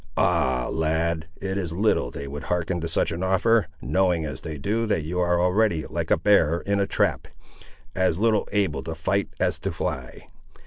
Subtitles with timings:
[0.17, 0.67] "Ah!
[0.71, 4.87] lad, it is little they would hearken to such an offer, knowing, as they do,
[4.87, 7.27] that you are already like a bear in a trap,
[7.95, 10.25] as little able to fight as to fly.